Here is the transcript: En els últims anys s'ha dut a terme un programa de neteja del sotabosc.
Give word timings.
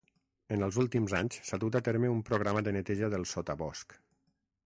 En 0.53 0.63
els 0.67 0.77
últims 0.83 1.13
anys 1.17 1.37
s'ha 1.49 1.59
dut 1.65 1.77
a 1.79 1.83
terme 1.89 2.11
un 2.15 2.25
programa 2.31 2.65
de 2.69 2.75
neteja 2.79 3.13
del 3.17 3.29
sotabosc. 3.35 3.97